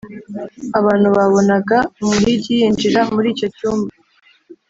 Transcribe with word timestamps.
abantu 0.79 1.07
babonaga 1.17 1.77
umuhigi 2.01 2.51
yinjira 2.59 3.01
muri 3.13 3.27
icyo 3.33 3.47
cyumba 3.57 3.91